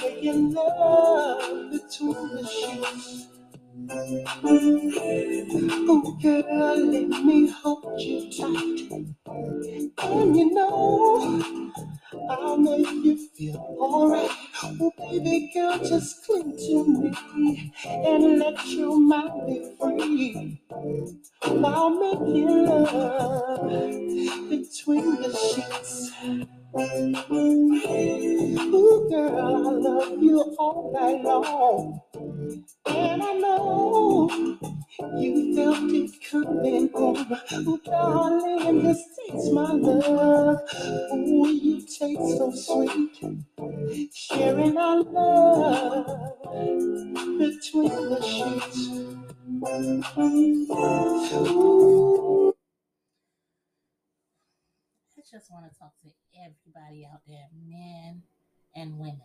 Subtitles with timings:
[0.01, 3.27] Making love between the sheets.
[5.91, 9.05] Oh, girl, let me hold you tight.
[10.03, 11.73] And you know,
[12.29, 14.31] I'll make you feel alright.
[14.63, 20.61] Oh, baby girl, just cling to me and let your mind be free.
[21.65, 23.69] I'll make you love
[24.49, 26.11] between the sheets.
[27.31, 32.01] Ooh, girl, I love you all night long.
[32.87, 34.29] And I know
[35.17, 37.37] you felt it coming home.
[37.53, 40.59] Oh, darling, this takes my love.
[40.73, 43.19] Oh, you taste so sweet.
[44.13, 46.07] Sharing our love
[47.39, 48.89] between the sheets.
[49.49, 49.51] I
[55.31, 58.21] just want to talk to everybody out there, men
[58.75, 59.21] and women.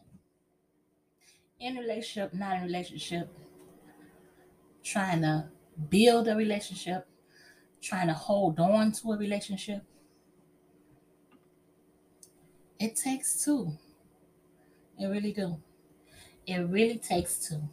[1.60, 3.28] In relationship, not in relationship,
[4.82, 5.48] trying to
[5.90, 7.06] build a relationship,
[7.82, 9.82] trying to hold on to a relationship.
[12.80, 13.76] It takes two.
[14.98, 15.60] It really do.
[16.46, 17.68] It really takes two.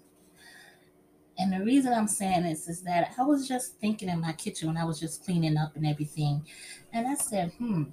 [1.37, 4.67] And the reason I'm saying this is that I was just thinking in my kitchen
[4.67, 6.45] when I was just cleaning up and everything.
[6.93, 7.83] And I said, hmm,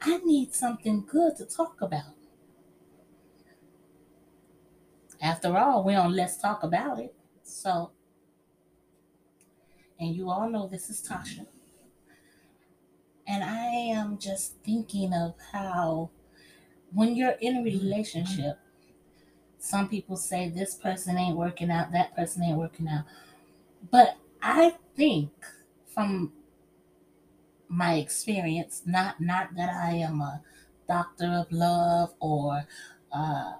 [0.00, 2.14] I need something good to talk about.
[5.20, 7.14] After all, we're on Let's Talk About It.
[7.42, 7.90] So,
[9.98, 11.46] and you all know this is Tasha.
[13.26, 16.10] And I am just thinking of how
[16.92, 18.58] when you're in a relationship,
[19.60, 23.04] some people say this person ain't working out, that person ain't working out.
[23.90, 25.30] But I think
[25.86, 26.32] from
[27.68, 30.40] my experience, not not that I am a
[30.88, 32.64] doctor of love or
[33.12, 33.52] uh,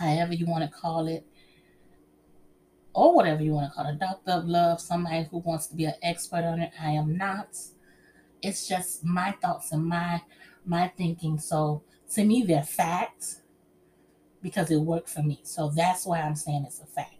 [0.00, 1.26] however you want to call it,
[2.94, 5.84] or whatever you want to call it, doctor of love, somebody who wants to be
[5.84, 6.72] an expert on it.
[6.80, 7.58] I am not.
[8.40, 10.22] It's just my thoughts and my
[10.64, 11.38] my thinking.
[11.38, 11.82] So
[12.14, 13.42] to me, they're facts
[14.46, 15.40] because it worked for me.
[15.42, 17.16] So that's why I'm saying it's a fact.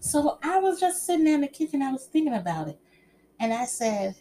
[0.00, 2.78] So I was just sitting there in the kitchen, I was thinking about it.
[3.38, 4.14] And I said,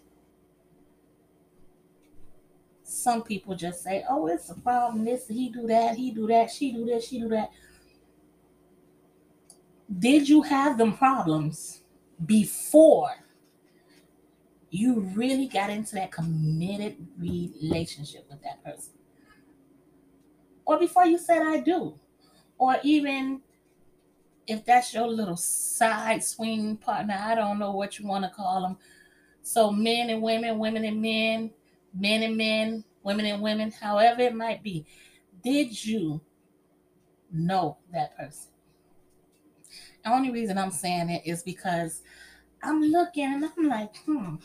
[2.84, 5.06] some people just say, oh, it's a problem.
[5.06, 7.52] This, he do that, he do that, she do this, she do that.
[9.98, 11.84] Did you have them problems
[12.26, 13.12] before
[14.72, 18.92] you really got into that committed relationship with that person?
[20.66, 22.00] Or before you said I do?
[22.58, 23.42] Or even
[24.48, 28.62] if that's your little side swing partner, I don't know what you want to call
[28.62, 28.78] them.
[29.42, 31.52] So men and women, women and men,
[31.94, 34.86] men and men, women and women, however it might be.
[35.44, 36.22] Did you
[37.32, 38.52] know that person?
[40.04, 42.02] The only reason I'm saying it is because
[42.62, 44.36] I'm looking and I'm like, hmm,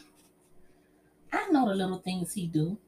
[1.33, 2.79] I know the little things he do.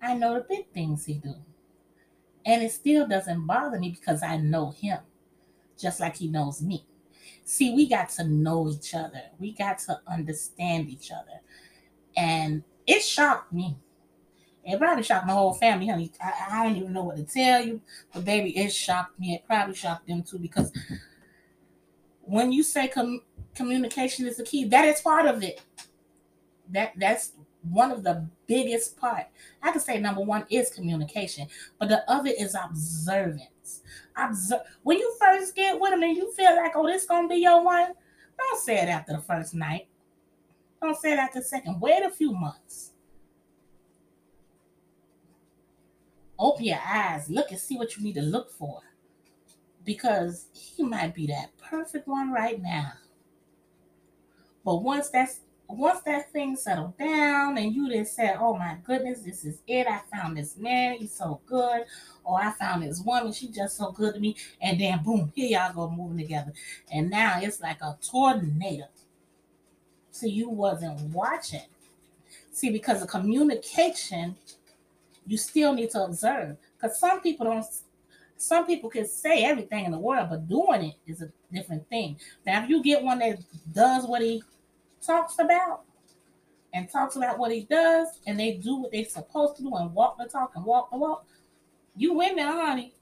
[0.00, 1.34] I know the big things he do.
[2.50, 4.98] And it still doesn't bother me because I know him
[5.78, 6.84] just like he knows me.
[7.44, 9.22] See, we got to know each other.
[9.38, 11.42] We got to understand each other.
[12.16, 13.76] And it shocked me.
[14.64, 16.10] It probably shocked my whole family, honey.
[16.20, 17.82] I, I don't even know what to tell you.
[18.12, 19.36] But baby, it shocked me.
[19.36, 20.72] It probably shocked them too because
[22.22, 23.22] when you say com-
[23.54, 25.62] communication is the key, that is part of it.
[26.68, 29.26] That that's one of the biggest part.
[29.62, 31.46] I could say number one is communication,
[31.78, 33.82] but the other is observance.
[34.16, 37.28] Observe when you first get with them and you feel like, oh, this is gonna
[37.28, 37.92] be your one.
[38.38, 39.88] Don't say it after the first night.
[40.80, 41.80] Don't say it after the second.
[41.80, 42.92] Wait a few months.
[46.38, 47.28] Open your eyes.
[47.28, 48.80] Look and see what you need to look for.
[49.84, 52.92] Because he might be that perfect one right now.
[54.64, 55.40] But once that's
[55.76, 59.86] once that thing settled down and you just said, Oh my goodness, this is it.
[59.86, 61.84] I found this man, he's so good.
[62.24, 64.36] Or I found this woman, she's just so good to me.
[64.60, 66.52] And then boom, here y'all go moving together.
[66.92, 68.86] And now it's like a tornado.
[70.10, 71.66] So you wasn't watching.
[72.52, 74.36] See, because of communication,
[75.26, 76.56] you still need to observe.
[76.76, 77.64] Because some people don't
[78.36, 82.18] some people can say everything in the world, but doing it is a different thing.
[82.46, 83.38] Now, if you get one that
[83.70, 84.42] does what he
[85.02, 85.82] talks about
[86.72, 89.92] and talks about what he does, and they do what they're supposed to do and
[89.92, 91.26] walk the talk and walk the walk,
[91.96, 92.94] you win there, honey.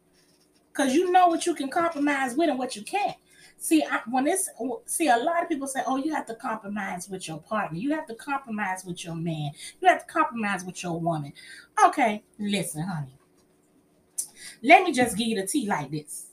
[0.72, 3.16] Because you know what you can compromise with and what you can't.
[3.60, 4.48] See, I, when it's
[4.86, 7.76] see, a lot of people say, "Oh, you have to compromise with your partner.
[7.76, 9.50] You have to compromise with your man.
[9.80, 11.32] You have to compromise with your woman."
[11.84, 13.18] Okay, listen, honey.
[14.62, 16.26] Let me just give you the tea like this.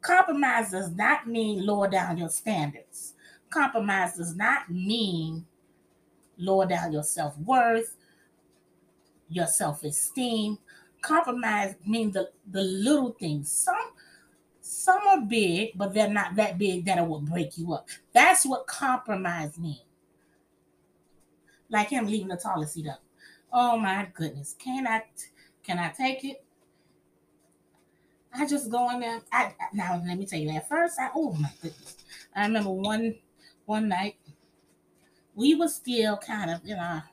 [0.00, 3.13] Compromise does not mean lower down your standards.
[3.54, 5.46] Compromise does not mean
[6.36, 7.96] lower down your self worth,
[9.28, 10.58] your self esteem.
[11.02, 13.52] Compromise means the, the little things.
[13.52, 13.92] Some
[14.60, 17.88] some are big, but they're not that big that it will break you up.
[18.12, 19.84] That's what compromise means.
[21.68, 23.02] Like him leaving the toilet seat up.
[23.52, 24.56] Oh my goodness.
[24.58, 25.04] Can I
[25.62, 26.44] can I take it?
[28.34, 29.20] I just go in there.
[29.30, 30.98] I, now let me tell you that first.
[30.98, 31.98] I oh my goodness.
[32.34, 33.14] I remember one
[33.66, 34.16] one night
[35.34, 37.04] we were still kind of in our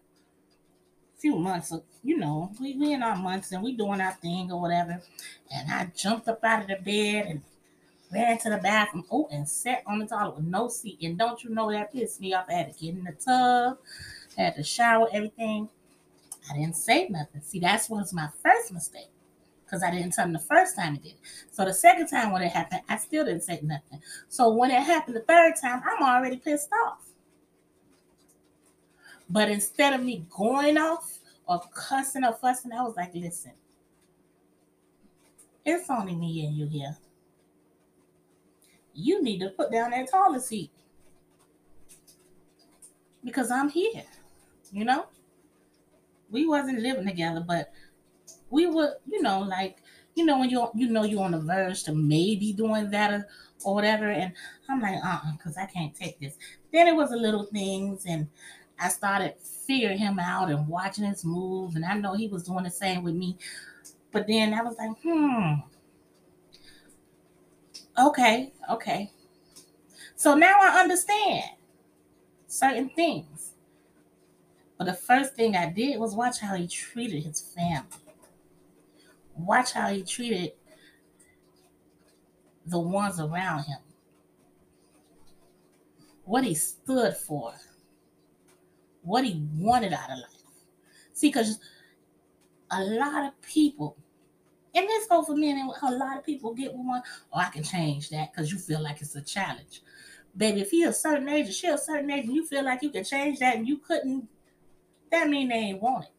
[1.18, 4.52] few months of you know we, we in our months and we doing our thing
[4.52, 5.02] or whatever.
[5.54, 7.42] And I jumped up out of the bed and
[8.12, 9.06] ran to the bathroom.
[9.12, 11.00] Oh, and sat on the toilet with no seat.
[11.04, 12.46] And don't you know that pissed me off?
[12.50, 13.78] I had to get in the tub,
[14.38, 15.70] had to shower, everything.
[16.50, 17.42] I didn't say nothing.
[17.42, 19.12] See, that was my first mistake
[19.72, 21.14] because I didn't tell him the first time it did.
[21.50, 24.02] So the second time when it happened, I still didn't say nothing.
[24.28, 27.08] So when it happened the third time, I'm already pissed off.
[29.30, 33.54] But instead of me going off or cussing or fussing, I was like, listen,
[35.66, 36.98] it's only me and you here.
[38.94, 40.70] You need to put down that toilet seat.
[43.24, 44.04] Because I'm here.
[44.74, 45.06] You know?
[46.30, 47.72] We wasn't living together, but
[48.52, 49.78] we were, you know, like,
[50.14, 53.26] you know, when you you know you're on the verge to maybe doing that
[53.64, 54.10] or, whatever.
[54.10, 54.34] And
[54.70, 56.36] I'm like, uh-uh, because I can't take this.
[56.72, 58.28] Then it was the little things, and
[58.80, 59.36] I started
[59.68, 63.04] figuring him out and watching his moves, and I know he was doing the same
[63.04, 63.38] with me.
[64.12, 65.62] But then I was like, hmm.
[67.98, 69.12] Okay, okay.
[70.16, 71.44] So now I understand
[72.48, 73.52] certain things.
[74.78, 78.01] But the first thing I did was watch how he treated his family
[79.46, 80.54] watch how he treated
[82.66, 83.80] the ones around him,
[86.26, 87.54] what he stood for,
[89.04, 90.28] what he wanted out of life.
[91.14, 91.60] See, because
[92.72, 93.98] a lot of people,
[94.74, 97.02] and this goes for men, and a lot of people get one,
[97.34, 99.82] oh, I can change that because you feel like it's a challenge.
[100.38, 102.82] Baby, if you're a certain age or she a certain age and you feel like
[102.82, 104.30] you can change that and you couldn't,
[105.12, 106.12] that mean they ain't want it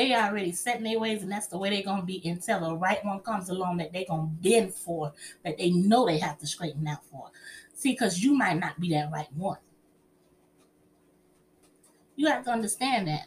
[0.00, 2.74] they already set in their ways and that's the way they're gonna be until the
[2.74, 5.12] right one comes along that they're gonna bend for,
[5.44, 7.30] that they know they have to straighten out for.
[7.74, 9.58] See, because you might not be that right one.
[12.16, 13.26] You have to understand that.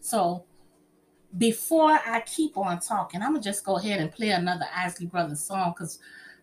[0.00, 0.44] So
[1.38, 5.40] before I keep on talking, I'm gonna just go ahead and play another Isley Brothers
[5.40, 6.00] song because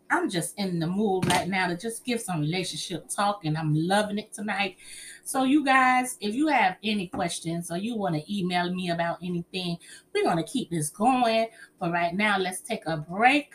[0.09, 3.74] I'm just in the mood right now to just give some relationship talk, and I'm
[3.75, 4.77] loving it tonight.
[5.24, 9.17] So, you guys, if you have any questions or you want to email me about
[9.22, 9.77] anything,
[10.13, 11.48] we're going to keep this going.
[11.79, 13.53] But right now, let's take a break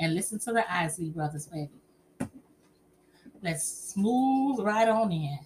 [0.00, 1.70] and listen to the Isley Brothers, baby.
[3.42, 5.38] Let's smooth right on in.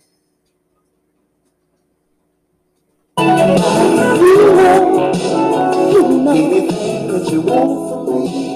[6.28, 8.47] Anything that you want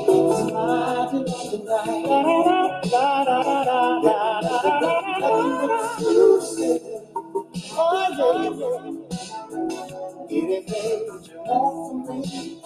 [10.52, 12.62] Anything you want from me,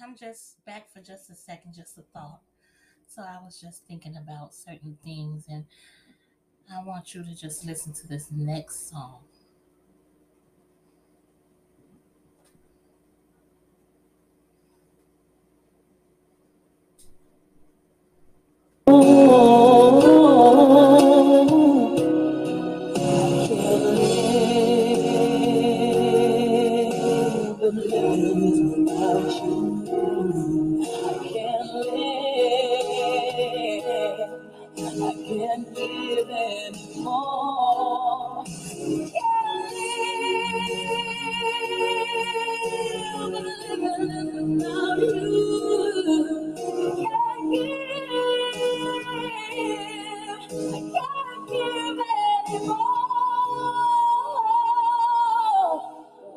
[0.03, 2.41] I'm just back for just a second, just a thought.
[3.07, 5.67] So I was just thinking about certain things, and
[6.73, 9.21] I want you to just listen to this next song.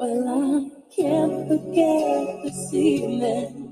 [0.08, 3.65] Well, I can't forget this evening.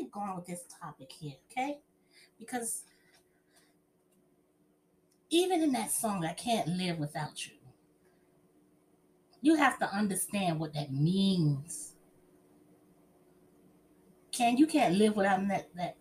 [0.00, 1.78] Keep going with this topic here, okay?
[2.38, 2.84] Because
[5.28, 7.54] even in that song, I can't live without you.
[9.42, 11.94] You have to understand what that means.
[14.32, 15.96] Can you can't live without him that that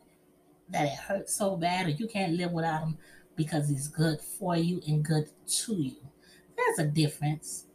[0.70, 2.98] that it hurts so bad, or you can't live without him
[3.36, 5.96] because he's good for you and good to you.
[6.56, 7.66] There's a difference.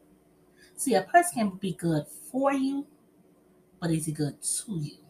[0.77, 2.87] See, a person can be good for you,
[3.81, 5.04] but is he good to you?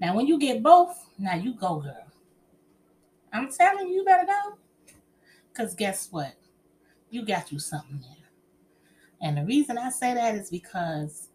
[0.00, 2.06] Now, when you get both, now you go, girl.
[3.32, 4.56] I'm telling you, you better go.
[5.52, 6.34] Because guess what?
[7.10, 8.28] You got you something there.
[9.20, 11.28] And the reason I say that is because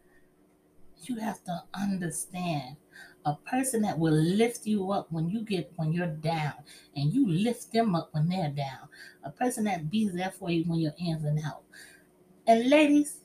[1.04, 2.78] you have to understand
[3.26, 6.54] a person that will lift you up when you get when you're down
[6.96, 8.88] and you lift them up when they're down.
[9.24, 11.64] A person that be there for you when you're in and out.
[12.48, 13.18] And ladies,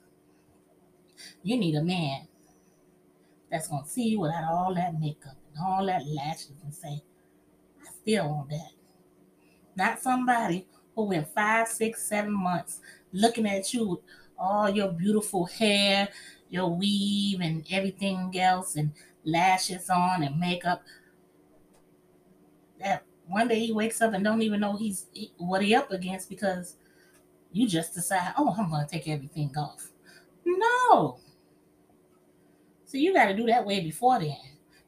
[1.42, 2.26] you need a man
[3.50, 7.02] that's gonna see you without all that makeup and all that lashes and say,
[7.83, 8.71] I still want that.
[9.76, 12.80] Not somebody who went five, six, seven months
[13.12, 14.00] looking at you with
[14.38, 16.09] all your beautiful hair,
[16.49, 18.92] your weave and everything else and
[19.25, 20.83] lashes on and makeup.
[22.80, 25.90] That one day he wakes up and don't even know he's he, what he up
[25.90, 26.76] against because
[27.52, 29.90] you just decide, oh, I'm gonna take everything off.
[30.45, 31.19] No.
[32.90, 34.37] So you got to do that way before then,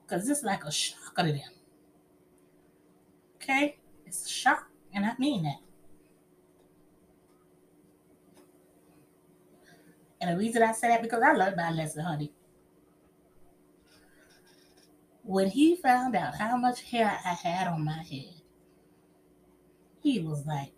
[0.02, 1.52] because it's like a shocker to them.
[3.36, 5.60] Okay, it's a shock, and I mean that.
[10.20, 12.32] And the reason I say that because I learned by Leslie Honey.
[15.22, 18.34] When he found out how much hair I had on my head,
[20.02, 20.74] he was like,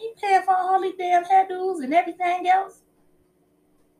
[0.00, 2.80] You paying for all these damn hairdos and everything else?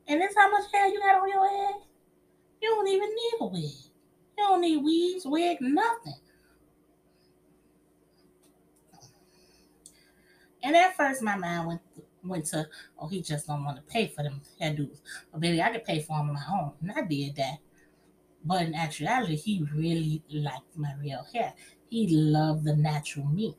[0.09, 1.75] And this how much hair you got on your head?
[2.63, 3.63] You don't even need a wig.
[3.63, 6.15] You don't need weaves, wig, nothing.
[10.63, 11.81] And at first, my mind went
[12.25, 12.67] went to,
[12.99, 15.01] oh, he just don't want to pay for them hairdos.
[15.31, 16.73] But baby, I could pay for them on my own.
[16.81, 17.59] And I did that.
[18.45, 21.55] But in actuality, he really liked my real hair.
[21.89, 23.57] He loved the natural me.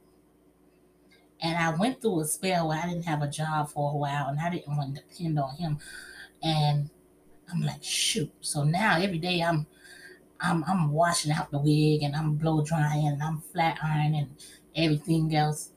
[1.41, 4.27] And I went through a spell where I didn't have a job for a while
[4.27, 5.79] and I didn't want to depend on him.
[6.41, 6.89] And
[7.51, 8.31] I'm like, shoot.
[8.41, 9.67] So now every day I'm
[10.39, 14.29] I'm I'm washing out the wig and I'm blow drying and I'm flat ironing
[14.75, 15.71] everything else.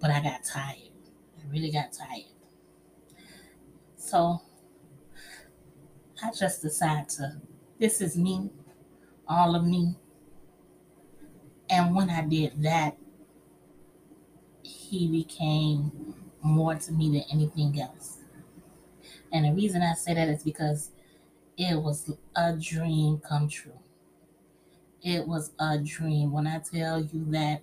[0.00, 0.90] But I got tired.
[1.38, 2.24] I really got tired.
[3.96, 4.42] So
[6.22, 7.40] I just decided to
[7.78, 8.50] this is me,
[9.28, 9.96] all of me.
[11.68, 12.96] And when I did that,
[14.62, 18.15] he became more to me than anything else.
[19.36, 20.92] And the reason I say that is because
[21.58, 23.78] it was a dream come true.
[25.02, 26.32] It was a dream.
[26.32, 27.60] When I tell you that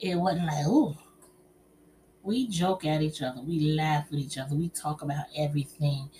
[0.00, 0.96] it wasn't like, ooh,
[2.24, 6.10] we joke at each other, we laugh with each other, we talk about everything.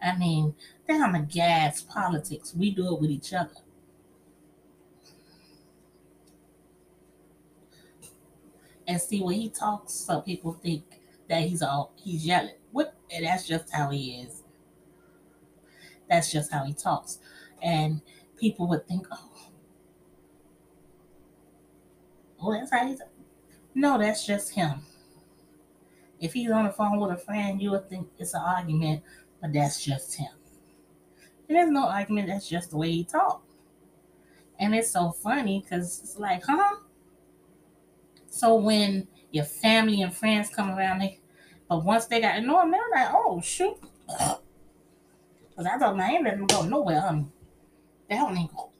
[0.00, 0.54] I mean,
[0.88, 3.50] down the gas politics, we do it with each other.
[8.86, 10.84] And see when he talks, some people think
[11.28, 12.54] that he's all he's yelling.
[12.76, 14.42] What and that's just how he is.
[16.10, 17.20] That's just how he talks.
[17.62, 18.02] And
[18.36, 19.30] people would think, oh,
[22.38, 23.00] oh, that's how he's
[23.74, 24.80] no, that's just him.
[26.20, 29.02] If he's on the phone with a friend, you would think it's an argument,
[29.40, 30.32] but that's just him.
[31.48, 33.54] And there's no argument, that's just the way he talks.
[34.58, 36.76] And it's so funny because it's like, huh?
[38.28, 41.20] So when your family and friends come around, they,
[41.68, 43.76] but once they got him, they're like, oh, shoot.
[44.06, 47.04] Because I thought, man, I ain't letting him go nowhere.
[47.06, 47.32] Um,
[48.08, 48.70] that one ain't, go,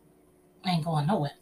[0.66, 1.32] ain't going nowhere.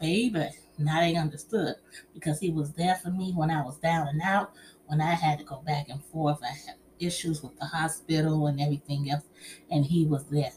[0.00, 1.76] Baby, now they understood
[2.12, 4.52] because he was there for me when I was down and out,
[4.86, 6.40] when I had to go back and forth.
[6.42, 9.24] I had issues with the hospital and everything else,
[9.70, 10.52] and he was there.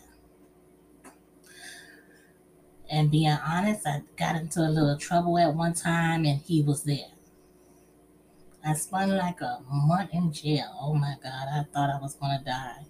[2.90, 6.84] And being honest, I got into a little trouble at one time, and he was
[6.84, 7.15] there.
[8.66, 10.76] I spent like a month in jail.
[10.82, 12.88] Oh my God, I thought I was going to die.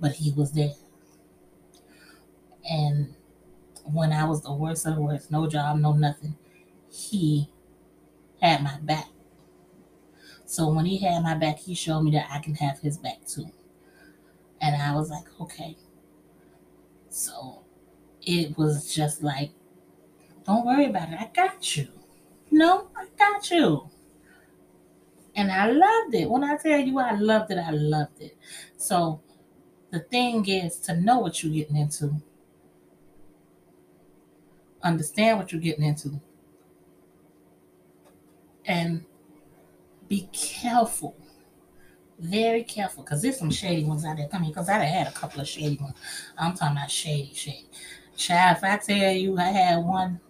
[0.00, 0.74] But he was there.
[2.68, 3.14] And
[3.84, 6.36] when I was the worst of the worst, no job, no nothing,
[6.90, 7.48] he
[8.42, 9.08] had my back.
[10.46, 13.24] So when he had my back, he showed me that I can have his back
[13.24, 13.46] too.
[14.60, 15.76] And I was like, okay.
[17.08, 17.62] So
[18.22, 19.52] it was just like,
[20.44, 21.18] don't worry about it.
[21.20, 21.88] I got you.
[22.50, 23.88] No, I got you.
[25.36, 26.28] And I loved it.
[26.28, 28.36] When I tell you I loved it, I loved it.
[28.76, 29.20] So
[29.90, 32.16] the thing is to know what you're getting into,
[34.82, 36.20] understand what you're getting into,
[38.66, 39.04] and
[40.08, 41.16] be careful.
[42.18, 44.50] Very careful, because there's some shady ones out there coming.
[44.50, 45.94] Because I had a couple of shady ones.
[46.36, 47.66] I'm talking about shady, shady.
[48.16, 50.20] Child, if I tell you I had one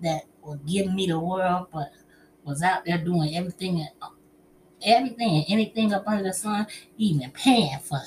[0.00, 1.90] that was give me the world, but
[2.44, 4.08] was out there doing everything, uh,
[4.84, 8.00] everything and anything up under the sun, even paying for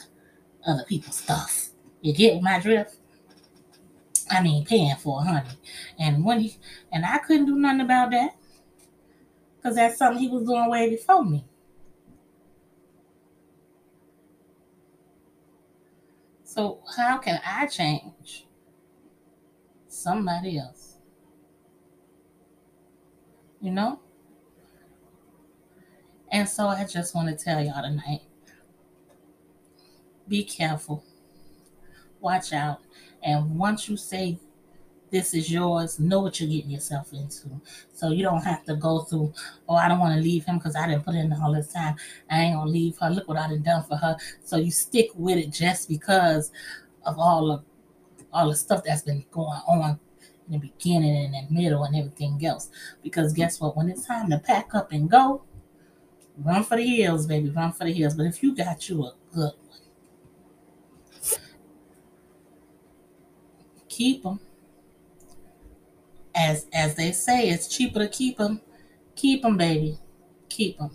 [0.65, 1.69] other people's stuff.
[2.02, 2.97] You get my drift?
[4.30, 5.50] I mean, paying for honey.
[5.97, 6.58] And when he,
[6.91, 8.36] and I couldn't do nothing about that
[9.58, 11.45] because that's something he was doing way before me.
[16.43, 18.47] So how can I change
[19.88, 20.97] somebody else?
[23.62, 24.00] You know?
[26.38, 28.21] And so I just want to tell y'all tonight
[30.28, 31.04] be careful,
[32.19, 32.82] watch out.
[33.23, 34.38] And once you say
[35.10, 37.60] this is yours, know what you're getting yourself into.
[37.91, 39.34] So you don't have to go through,
[39.67, 41.95] oh, I don't want to leave him because I didn't put in all this time.
[42.30, 43.10] I ain't going to leave her.
[43.10, 44.15] Look what I done done for her.
[44.43, 46.52] So you stick with it just because
[47.04, 47.63] of all of
[48.32, 50.00] all the stuff that's been going on
[50.45, 52.69] in the beginning and the middle and everything else.
[53.02, 53.76] Because guess what?
[53.76, 55.41] When it's time to pack up and go,
[56.43, 57.50] run for the hills, baby.
[57.50, 58.15] Run for the hills.
[58.15, 59.80] But if you got you a good one,
[63.89, 64.39] keep them.
[66.36, 68.62] As as they say, it's cheaper to keep them.
[69.15, 69.97] Keep them, baby.
[70.50, 70.91] Keep them.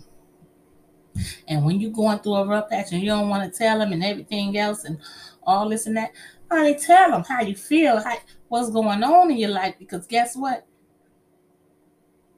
[1.47, 3.91] And when you're going through a rough patch and you don't want to tell them
[3.91, 4.97] and everything else and
[5.43, 6.11] all this and that,
[6.49, 8.15] honey, tell them how you feel, how,
[8.47, 9.75] what's going on in your life.
[9.77, 10.65] Because guess what?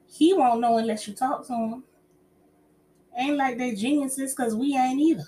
[0.08, 1.84] He won't know unless you talk to him.
[3.16, 5.24] Ain't like they geniuses because we ain't either.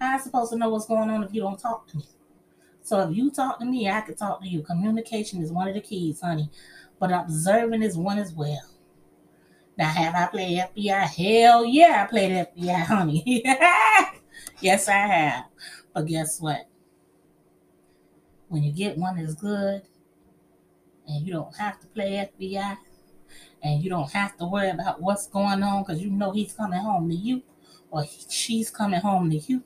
[0.00, 2.04] How I supposed to know what's going on if you don't talk to me?
[2.82, 4.62] So if you talk to me, I can talk to you.
[4.62, 6.50] Communication is one of the keys, honey.
[6.98, 8.62] But observing is one as well.
[9.76, 11.42] Now, have I played FBI?
[11.42, 13.42] Hell yeah, I played FBI, honey.
[14.60, 15.44] yes, I have.
[15.92, 16.68] But guess what?
[18.48, 19.82] When you get one that's good,
[21.06, 22.76] and you don't have to play FBI,
[23.66, 26.78] and you don't have to worry about what's going on because you know he's coming
[26.78, 27.42] home to you,
[27.90, 29.62] or she's coming home to you.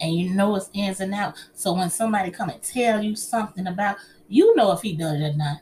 [0.00, 1.34] And you know it's ins and out.
[1.54, 3.96] So when somebody come and tell you something about,
[4.28, 5.58] you know if he does it or not.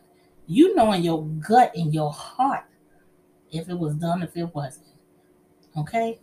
[0.47, 2.65] You know in your gut, in your heart,
[3.51, 4.87] if it was done, if it wasn't.
[5.77, 6.21] Okay?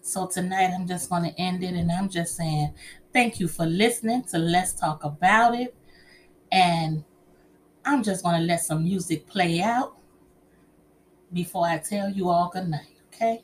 [0.00, 2.74] So tonight I'm just going to end it and I'm just saying
[3.12, 5.74] thank you for listening to Let's Talk About It.
[6.50, 7.04] And
[7.84, 9.96] I'm just going to let some music play out
[11.32, 13.42] before I tell you all good night, okay?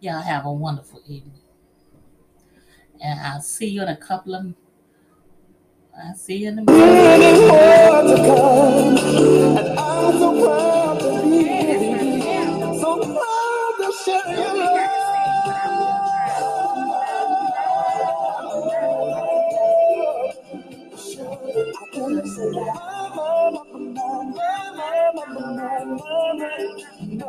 [0.00, 1.40] Y'all have a wonderful evening.
[3.02, 4.54] And I'll see you in a couple of
[6.02, 7.10] I'll see you in a minute.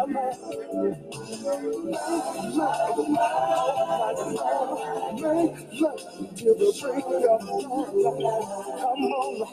[0.02, 0.32] Come on,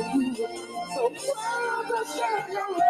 [0.00, 2.89] So to share your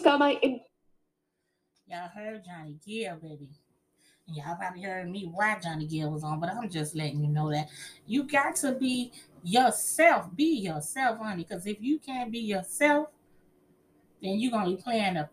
[0.02, 0.62] just got my in-
[1.88, 3.50] Y'all heard Johnny Gill, baby.
[4.28, 7.28] And y'all probably heard me why Johnny Gill was on, but I'm just letting you
[7.28, 7.70] know that
[8.08, 9.12] you got to be
[9.44, 10.36] yourself.
[10.36, 11.44] Be yourself, honey.
[11.44, 13.10] Because if you can't be yourself,
[14.22, 15.30] then you're gonna be playing a,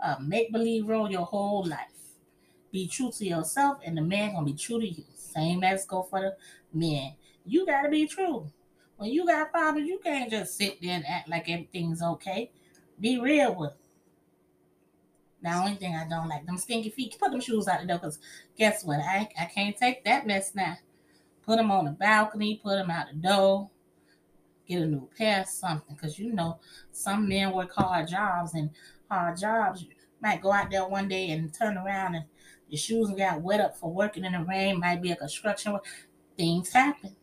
[0.00, 1.88] a make-believe role your whole life.
[2.70, 5.04] Be true to yourself, and the man gonna be true to you.
[5.14, 6.36] Same as go for the
[6.72, 7.14] men.
[7.44, 8.50] You gotta be true.
[8.96, 12.52] When you got problems, you can't just sit there and act like everything's okay.
[13.00, 13.78] Be real with 'em.
[15.42, 17.98] The only thing I don't like, them stinky feet, put them shoes out the door
[17.98, 18.18] because
[18.56, 19.00] guess what?
[19.00, 20.78] I, I can't take that mess now.
[21.42, 23.68] Put them on the balcony, put them out the door,
[24.66, 25.94] get a new pair, something.
[25.94, 26.58] Because you know,
[26.92, 28.70] some men work hard jobs and
[29.10, 29.82] hard jobs.
[29.82, 29.88] You
[30.22, 32.24] might go out there one day and turn around and
[32.68, 35.84] your shoes got wet up for working in the rain, might be a construction work.
[36.38, 37.14] Things happen.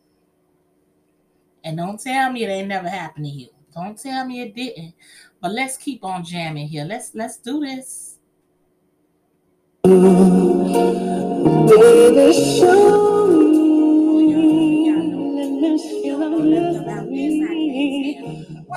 [1.64, 3.48] And don't tell me it ain't never happened to you.
[3.74, 4.94] Don't tell me it didn't.
[5.42, 6.84] But let's keep on jamming here.
[6.84, 8.18] Let's let's do this.
[9.82, 9.98] Baby,
[12.32, 14.92] show me.
[15.42, 16.28] Let me feel the
[17.10, 18.22] mystery.
[18.70, 18.76] Oh,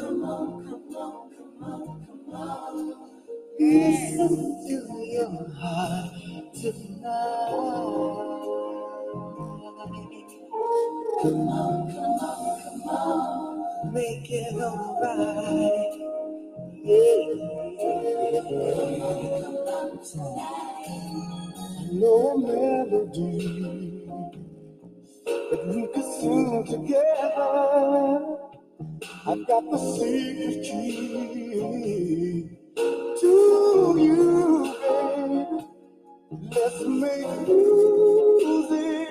[0.00, 2.94] come on, come on, come on, come on.
[3.60, 4.32] Listen
[4.66, 4.76] to
[5.12, 7.68] your heart tonight.
[11.22, 12.07] Come on, come on.
[13.92, 15.94] Make it alright.
[21.92, 24.08] No melody
[25.26, 28.36] that we could sing together.
[29.26, 32.58] I've got the secret key
[33.20, 35.66] to you, baby.
[36.54, 39.08] Let's make music,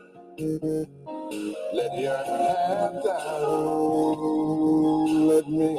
[1.73, 4.17] Let your head down.
[5.27, 5.75] Let me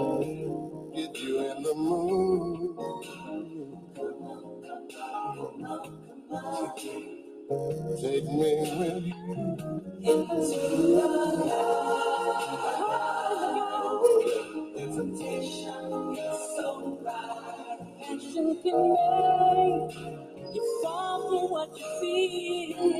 [0.94, 2.76] get you in the mood.
[8.00, 9.14] Take me with you.
[18.00, 19.49] Passion can make
[20.54, 22.99] you fall for what you feel.